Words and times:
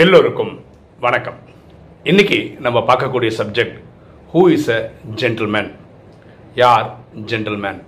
எல்லோருக்கும் 0.00 0.52
வணக்கம். 0.98 1.38
இன்னைக்கு 2.04 2.36
நம்ம 2.58 2.78
பார்க்கக்கூடிய 2.80 3.30
subject 3.38 3.78
who 4.32 4.42
is 4.48 4.68
a 4.70 4.78
gentleman 5.14 5.70
யார் 6.54 6.86
ஜென்டில்மேன் 7.24 7.80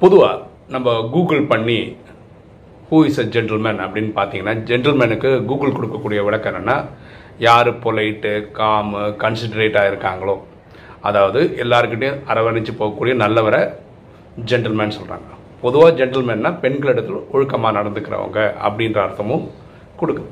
பொதுவாக 0.00 0.38
நம்ம 0.68 0.94
கூகுள் 1.10 1.44
பண்ணி 1.46 1.78
ஹூ 2.90 3.00
இஸ் 3.04 3.20
அ 3.20 3.26
ஜென்டில்மேன் 3.34 3.78
அப்படின்னு 3.78 4.12
பார்த்தீங்கன்னா 4.12 4.54
ஜென்டில்மேனுக்கு 4.62 5.44
கூகுள் 5.44 5.76
கொடுக்கக்கூடிய 5.76 6.22
விளக்கம் 6.24 6.52
என்னென்னா 6.52 6.76
யார் 7.38 7.70
பொலைட்டு 7.84 8.32
காமு 8.52 9.04
கன்சிடரேட்டாக 9.18 9.86
இருக்காங்களோ 9.86 10.36
அதாவது 11.00 11.42
எல்லாருக்கிட்டையும் 11.58 12.20
அரவணைச்சு 12.28 12.74
போகக்கூடிய 12.74 13.14
நல்லவரை 13.14 13.62
ஜென்டில்மேன் 14.44 14.98
சொல்கிறாங்க 14.98 15.28
பொதுவாக 15.60 15.96
ஜென்டில்மேன்னா 15.96 16.52
பெண்களிடத்தில் 16.60 17.24
ஒழுக்கமாக 17.30 17.78
நடந்துக்கிறவங்க 17.80 18.40
அப்படின்ற 18.62 19.00
அர்த்தமும் 19.04 19.46
கொடுக்குது 20.00 20.30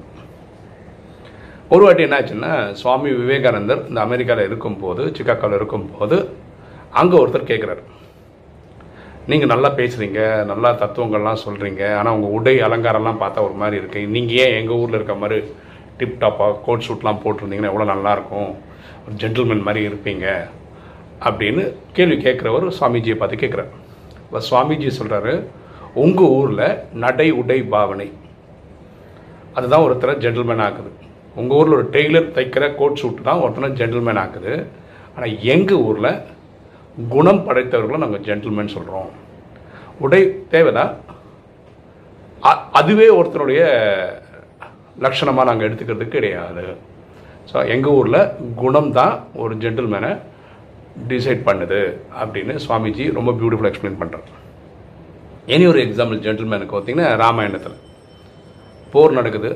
ஒரு 1.74 1.82
வாட்டி 1.84 2.02
என்னாச்சுன்னா 2.06 2.50
சுவாமி 2.80 3.10
விவேகானந்தர் 3.20 3.80
இந்த 3.90 4.00
அமெரிக்காவில் 4.06 4.48
இருக்கும்போது 4.48 5.04
சிக்காகோவில் 5.16 5.58
இருக்கும்போது 5.60 6.16
அங்கே 7.00 7.16
ஒருத்தர் 7.22 7.50
கேட்குறாரு 7.52 7.82
நீங்கள் 9.30 9.50
நல்லா 9.52 9.68
பேசுகிறீங்க 9.78 10.20
நல்லா 10.50 10.70
தத்துவங்கள்லாம் 10.82 11.40
சொல்கிறீங்க 11.44 11.82
ஆனால் 11.98 12.14
உங்கள் 12.16 12.34
உடை 12.38 12.54
அலங்காரம்லாம் 12.66 13.22
பார்த்தா 13.22 13.44
ஒரு 13.46 13.56
மாதிரி 13.62 13.76
இருக்கு. 13.80 14.00
நீங்கள் 14.14 14.38
ஏன் 14.42 14.56
எங்கள் 14.58 14.78
ஊரில் 14.82 14.98
இருக்க 14.98 15.14
மாதிரி 15.22 15.38
டிப் 15.98 16.20
டாப்பாக 16.22 16.58
கோட் 16.66 16.84
ஷூட்லாம் 16.86 17.20
போட்டிருந்தீங்கன்னா 17.24 17.72
எவ்வளோ 17.72 17.86
நல்லாயிருக்கும் 17.92 18.50
ஒரு 19.04 19.14
ஜென்டில்மேன் 19.22 19.66
மாதிரி 19.68 19.82
இருப்பீங்க. 19.88 20.26
அப்படின்னு 21.26 21.64
கேள்வி 21.96 22.16
கேட்குறவர் 22.26 22.66
சுவாமிஜியை 22.78 23.16
பார்த்து 23.18 23.42
கேட்குறாரு 23.42 23.72
இப்போ 24.22 24.40
சுவாமிஜி 24.50 24.92
சொல்கிறாரு 25.00 25.34
உங்கள் 26.04 26.32
ஊரில் 26.38 26.66
நடை 27.04 27.28
உடை 27.40 27.58
பாவனை 27.74 28.08
அதுதான் 29.58 29.84
ஒருத்தரை 29.86 30.14
ஜென்டில்மேன் 30.24 30.64
ஆக்குது. 30.66 30.90
உங்கள் 31.40 31.58
ஊரில் 31.60 31.76
ஒரு 31.78 31.86
டெய்லர் 31.96 32.34
தைக்கிற 32.36 32.64
கோட் 32.80 32.98
ஷூட் 33.00 33.26
தான் 33.28 33.42
ஒருத்தனை 33.44 33.68
ஜென்டில்மேன் 33.80 34.20
ஆக்குது. 34.24 34.52
ஆனால் 35.14 35.34
எங்கள் 35.54 35.82
ஊரில் 35.88 36.12
குணம் 37.14 37.42
படைத்தவர்களை 37.46 37.98
நாங்கள் 38.04 38.24
ஜென்டில்மேன் 38.28 38.74
சொல்கிறோம் 38.76 39.10
உடை 40.04 40.20
தேவைதான் 40.54 40.92
அதுவே 42.78 43.06
ஒருத்தனுடைய 43.18 43.62
லட்சணமாக 45.04 45.48
நாங்கள் 45.48 45.66
எடுத்துக்கிறது 45.68 46.06
கிடையாது 46.14 46.64
ஸோ 47.50 47.56
எங்கள் 47.74 47.96
ஊரில் 47.98 48.20
குணம் 48.62 48.90
தான் 48.98 49.14
ஒரு 49.42 49.54
ஜென்டில்மேனை 49.64 50.12
டிசைட் 51.10 51.42
பண்ணுது 51.48 51.80
அப்படின்னு 52.22 52.54
சுவாமிஜி 52.66 53.06
ரொம்ப 53.18 53.32
பியூட்டிஃபுல்லாக 53.40 53.72
எக்ஸ்பிளைன் 53.72 54.00
பண்ணுறாரு 54.02 54.30
இனி 55.54 55.66
ஒரு 55.72 55.80
எக்ஸாம்பிள் 55.86 56.22
ஜென்டில்மேனுக்கு 56.26 56.74
பார்த்தீங்கன்னா 56.76 57.10
ராமாயணத்தில். 57.24 57.76
போர் 58.92 59.12
நடக்குது. 59.12 59.50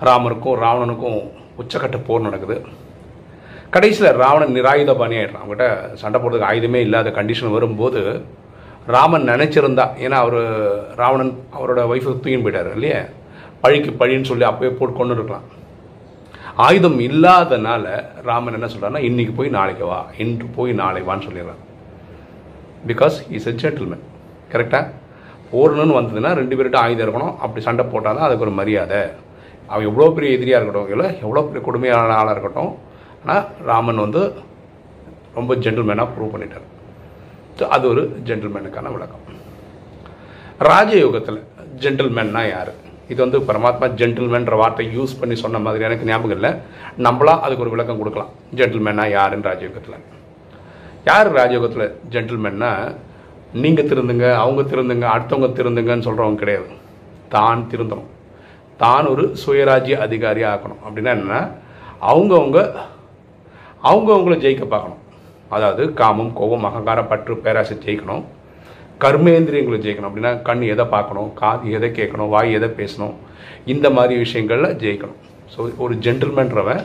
ராமருக்கும் 0.00 0.60
ராவணனுக்கும் 0.64 1.18
உச்சக்கட்ட 1.60 1.98
போர் 2.06 2.20
நடக்குது. 2.20 2.56
கடைசியில் 3.70 4.16
ராவணன் 4.16 4.54
நிராயுத 4.54 4.98
பாணி 4.98 5.16
ஆயிடுறான். 5.16 5.42
அவங்ககிட்ட 5.42 5.94
சண்டை 5.94 6.20
போடுறதுக்கு 6.20 6.50
ஆயுதமே 6.52 6.80
இல்லாத 6.86 7.10
கண்டிஷன் 7.10 7.50
வரும்போது 7.50 8.24
ராமன் 8.86 9.28
நினச்சிருந்தா 9.28 9.84
ஏன்னா 10.04 10.18
அவர் 10.24 10.38
ராவணன் 10.96 11.34
அவரோட 11.56 11.80
ஒய்ஃபை 11.92 12.12
தூக்கின்னு 12.14 12.46
போயிட்டார் 12.46 12.72
இல்லையே? 12.72 13.00
பழிக்கு 13.60 13.90
பழின்னு 13.90 14.24
சொல்லி 14.24 14.44
அப்போயே 14.44 14.70
போட்டு 14.70 14.96
கொண்டு 14.96 15.14
இருக்கலாம். 15.14 15.44
ஆயுதம் 16.56 16.98
இல்லாதனால 16.98 18.04
ராமன் 18.22 18.52
என்ன 18.52 18.66
சொல்கிறாருன்னா 18.66 19.02
இன்றைக்கி 19.10 19.34
போய் 19.34 19.48
நாளைக்கு 19.48 19.86
வா 19.86 20.06
இன்று 20.18 20.46
போய் 20.56 20.72
நாளை 20.72 21.02
வான்னு 21.02 21.26
சொல்லிடுறான். 21.28 21.62
பிகாஸ் 22.86 23.16
இஸ் 23.30 23.46
எ 23.46 23.52
ஜென்டில்மேன் 23.62 24.04
கரெக்டாக 24.52 24.90
ஓடணும்னு 25.60 25.98
வந்ததுன்னா 25.98 26.30
ரெண்டு 26.40 26.56
பேர்கிட்ட 26.58 26.78
ஆயுதம் 26.84 27.04
இருக்கணும். 27.06 27.34
அப்படி 27.44 27.60
சண்டை 27.68 27.84
போட்டால் 27.92 28.16
தான் 28.18 28.26
அதுக்கு 28.28 28.46
ஒரு 28.46 28.54
மரியாதை. 28.60 29.00
அவன் 29.72 29.88
எவ்வளோ 29.90 30.08
பெரிய 30.16 30.36
எதிரியாக 30.36 30.58
இருக்கட்டும் 30.60 30.92
இல்லை 30.94 31.08
எவ்வளோ 31.24 31.42
பெரிய 31.48 31.62
கொடுமையான 31.66 32.14
ஆளாக 32.20 32.34
இருக்கட்டும் 32.36 32.72
ஆனால் 33.22 33.44
ராமன் 33.70 34.04
வந்து 34.04 34.22
ரொம்ப 35.38 35.52
ஜென்டில்மேனாக 35.64 36.08
ப்ரூவ் 36.14 36.32
பண்ணிட்டார். 36.34 36.66
ஸோ 37.58 37.64
அது 37.76 37.84
ஒரு 37.92 38.02
ஜென்டில்மேனுக்கான 38.28 38.90
விளக்கம். 38.96 39.26
ராஜயோகத்தில் 40.70 41.40
ஜென்டில்மேன்னா 41.84 42.42
யார்? 42.54 42.72
இது 43.12 43.18
வந்து 43.24 43.38
பரமாத்மா 43.48 43.86
ஜென்டில்மேன்ற 44.00 44.56
வார்த்தை 44.62 44.84
யூஸ் 44.96 45.14
பண்ணி 45.20 45.36
சொன்ன 45.44 45.60
மாதிரி 45.64 45.86
எனக்கு 45.88 46.08
ஞாபகம் 46.10 46.36
இல்லை. 46.36 46.50
நம்மளா 47.06 47.34
அதுக்கு 47.44 47.64
ஒரு 47.64 47.72
விளக்கம் 47.74 48.00
கொடுக்கலாம். 48.00 48.30
ஜென்டில்மேனா 48.58 49.04
யாருன்னு 49.16 49.48
ராஜயோகத்தில். 49.50 49.98
யார் 51.08 51.30
ராஜயோகத்தில் 51.38 51.86
ஜென்டில்மேன்னா 52.14 52.70
நீங்கள் 53.62 53.88
திருந்துங்க 53.90 54.26
அவங்க 54.42 54.62
திருந்துங்க 54.70 55.06
அடுத்தவங்க 55.14 55.48
திருந்துங்கன்னு 55.58 56.06
சொல்கிறவங்க 56.08 56.42
கிடையாது. 56.42 56.68
தான் 57.34 57.62
திருந்தணும் 57.72 58.10
தான் 58.82 59.08
ஒரு 59.12 59.24
சுயராஜ்ய 59.42 59.96
அதிகாரியாக 60.06 60.52
ஆக்கணும் 60.54 60.82
அப்படின்னா 60.86 61.12
என்னென்னா 61.16 61.40
அவங்கவுங்க 62.10 62.60
அவங்கவுங்கள 63.90 64.36
ஜெயிக்க 64.44 64.64
பார்க்கணும். 64.74 65.00
அதாவது 65.56 65.82
காமம் 66.00 66.32
கோபம் 66.38 66.66
அகங்காரம் 66.68 67.10
பற்று 67.10 67.34
பேராசை 67.44 67.74
ஜெயிக்கணும். 67.84 68.24
கர்மேந்திரியங்களை 69.04 69.78
ஜெயிக்கணும். 69.84 70.10
அப்படின்னா 70.10 70.32
கண் 70.48 70.64
எதை 70.72 70.86
பார்க்கணும் 70.94 71.30
காது 71.40 71.72
எதை 71.76 71.90
கேட்கணும் 71.98 72.32
வாய் 72.34 72.56
எதை 72.58 72.70
பேசணும் 72.80 73.14
இந்த 73.74 73.86
மாதிரி 73.96 74.14
விஷயங்களில் 74.24 74.76
ஜெயிக்கணும். 74.82 75.20
ஸோ 75.52 75.68
ஒரு 75.84 75.94
ஜென்டில்மேன்றவன் 76.06 76.82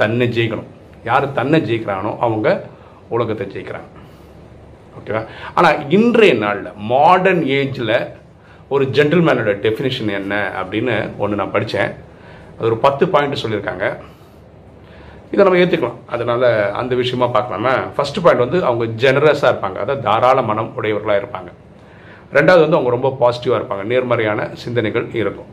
தன்னை 0.00 0.28
ஜெயிக்கணும். 0.36 0.70
யார் 1.10 1.26
தன்னை 1.40 1.60
ஜெயிக்கிறானோ 1.68 2.12
அவங்க 2.26 2.48
உலகத்தை 3.16 3.46
ஜெயிக்கிறாங்க. 3.54 3.88
ஓகேவா 4.98 5.22
ஆனால் 5.54 5.90
இன்றைய 5.90 6.34
நாளில் 6.34 6.68
மாடர்ன் 6.92 7.42
ஏஜில் 7.58 7.96
ஒரு 8.68 8.84
ஜென்டில்மேனோட 8.96 9.52
டெஃபினிஷன் 9.64 10.10
என்ன 10.20 10.34
அப்படின்னு 10.60 10.94
ஒன்று 11.18 11.38
நான் 11.40 11.54
படித்தேன் 11.56 11.90
அது 12.58 12.66
ஒரு 12.70 12.76
பத்து 12.76 13.08
பாயிண்ட் 13.08 13.42
சொல்லியிருக்காங்க. 13.42 13.86
இதை 15.32 15.44
நம்ம 15.44 15.60
ஏற்றுக்கலாம் 15.62 15.98
அதனால் 16.06 16.46
அந்த 16.80 16.94
விஷயமா 16.94 17.26
பார்க்கலாம? 17.36 17.68
ஃபர்ஸ்ட் 17.94 18.20
பாயிண்ட் 18.22 18.42
வந்து 18.44 18.58
அவங்க 18.68 18.84
ஜெனரஸாக 19.02 19.50
இருப்பாங்க. 19.52 19.78
அதாவது 19.84 20.00
தாராள 20.08 20.42
மனம் 20.42 20.70
உடையவர்களாக 20.76 21.20
இருப்பாங்க. 21.22 21.50
ரெண்டாவது 22.36 22.64
வந்து 22.66 22.78
அவங்க 22.78 22.92
ரொம்ப 22.96 23.10
பாசிட்டிவாக 23.22 23.58
இருப்பாங்க. 23.60 23.84
நேர்மறையான 23.92 24.48
சிந்தனைகள் 24.62 25.06
இருக்கும். 25.22 25.50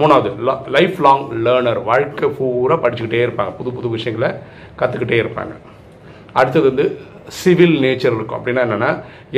மூணாவது 0.00 0.30
லைஃப் 0.76 0.96
லாங் 1.06 1.24
லேர்னர் 1.44 1.82
வாழ்க்கை 1.90 2.28
பூரா 2.38 2.74
படிச்சுக்கிட்டே 2.74 3.20
இருப்பாங்க. 3.26 3.52
புது 3.58 3.72
புது 3.72 3.88
விஷயங்களை 3.88 4.30
கற்றுக்கிட்டே 4.80 5.18
இருப்பாங்க. 5.24 5.54
அடுத்தது 6.32 6.66
வந்து 6.70 6.86
சிவில் 7.40 7.76
நேச்சர் 7.84 8.14
இருக்கும். 8.16 8.38
அப்படின்னா 8.38 8.62
என்னென்னா 8.66 8.90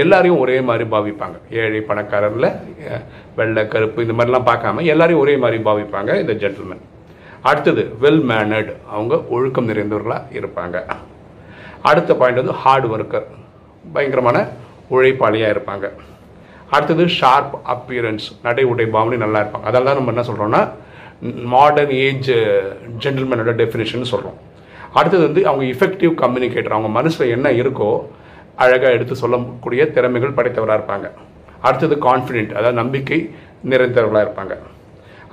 எல்லாரையும் 0.03 0.41
ஒரே 0.45 0.57
மாதிரி 0.69 0.85
பாவிப்பாங்க. 0.95 1.37
ஏழை 1.61 1.81
பணக்காரரில் 1.91 2.49
வெள்ளை 3.39 3.63
கருப்பு 3.75 4.05
இந்த 4.07 4.17
மாதிரிலாம் 4.19 4.49
பார்க்காம 4.51 4.85
எல்லாரையும் 4.93 5.23
ஒரே 5.25 5.35
மாதிரி 5.45 5.59
பாவிப்பாங்க 5.69 6.21
இந்த 6.23 6.35
ஜென்டில்மேன் 6.43 6.85
அடுத்தது 7.51 7.83
வெல் 8.03 8.23
மேனர்டு 8.31 8.73
அவங்க 8.95 9.15
ஒழுக்கம் 9.37 9.69
நிறைந்தவர்களாக 9.71 10.37
இருப்பாங்க. 10.39 10.77
அடுத்த 11.91 12.11
பாயிண்ட் 12.21 12.41
வந்து 12.43 12.57
ஹார்ட் 12.63 12.89
ஒர்க்கர் 12.95 13.27
பயங்கரமான 13.95 14.39
உழைப்பாளியாக 14.95 15.55
இருப்பாங்க. 15.55 15.87
அடுத்தது 16.75 17.05
ஷார்ப் 17.19 17.55
அப்பியரன்ஸ் 17.75 18.27
நடை 18.47 18.65
உடை 18.73 18.87
பாவனை 18.97 19.19
நல்லா 19.25 19.41
இருப்பாங்க. 19.43 19.67
அதெல்லாம் 19.71 19.99
நம்ம 19.99 20.13
என்ன 20.15 20.25
சொல்கிறோம்னா 20.31 20.63
மாடர்ன் 21.53 21.95
ஏஜ் 22.07 22.31
ஜென்டில்மேனோட 23.05 23.53
டெஃபினேஷன் 23.63 24.11
சொல்கிறோம் 24.13 24.39
அடுத்தது 24.97 25.23
வந்து 25.29 25.43
அவங்க 25.51 25.65
இஃபெக்டிவ் 25.75 26.15
கம்யூனிகேட்டர் 26.23 26.77
அவங்க 26.77 26.91
மனசில் 26.99 27.33
என்ன 27.37 27.49
இருக்கோ 27.61 27.91
அழகாக 28.65 28.95
எடுத்து 28.97 29.15
சொல்லக்கூடிய 29.23 29.83
திறமைகள் 29.97 30.37
படைத்தவராக 30.39 30.79
இருப்பாங்க. 30.79 31.09
அடுத்தது 31.67 31.95
கான்ஃபிடென்ட் 32.09 32.53
அதாவது 32.59 32.79
நம்பிக்கை 32.83 33.19
நிறைந்தவர்களாக 33.73 34.25
இருப்பாங்க. 34.27 34.55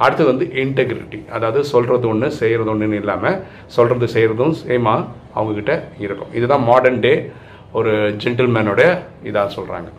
அடுத்தது 0.04 0.30
வந்து 0.32 0.46
இன்டெகிரிட்டி 0.62 1.20
அதாவது 1.36 1.60
சொல்கிறது 1.74 2.06
ஒன்று 2.12 2.30
செய்கிறது 2.40 2.72
ஒன்றுன்னு 2.74 3.00
இல்லாமல் 3.02 3.38
சொல்கிறது 3.76 4.08
செய்கிறதும் 4.16 4.56
சேமாக 4.62 5.06
அவங்கக்கிட்ட 5.38 5.76
இருக்கும். 6.06 6.32
இதுதான் 6.38 6.66
மாடர்ன் 6.70 7.04
டே 7.06 7.14
ஒரு 7.80 7.94
ஜென்டில்மேனோட 8.24 8.82
இதாக 9.30 9.48
சொல்கிறாங்க 9.58 9.90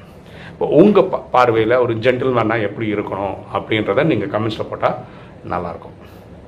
இப்போ 0.52 0.66
உங்கள் 0.80 1.08
பார்வையில் 1.34 1.80
ஒரு 1.84 1.94
ஜென்டில்மேனாக 2.04 2.66
எப்படி 2.68 2.86
இருக்கணும் 2.94 3.36
அப்படின்றத 3.56 4.04
நீங்கள் 4.10 4.30
கமெண்ட்ஸில் 4.34 4.70
போட்டால் 4.70 4.98
நல்லாயிருக்கும் 5.52 5.96